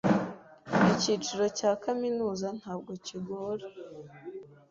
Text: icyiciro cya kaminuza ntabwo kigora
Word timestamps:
icyiciro 0.93 1.45
cya 1.57 1.71
kaminuza 1.83 2.47
ntabwo 2.59 2.91
kigora 3.05 3.65